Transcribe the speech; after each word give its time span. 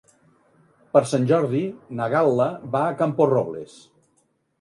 Per 0.95 1.01
Sant 1.09 1.27
Jordi 1.31 1.61
na 1.99 2.07
Gal·la 2.13 2.47
va 2.77 2.81
a 2.87 2.95
Camporrobles. 3.03 3.77